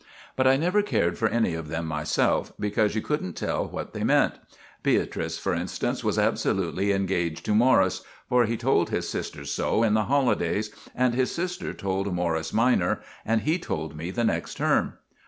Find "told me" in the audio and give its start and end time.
13.59-14.09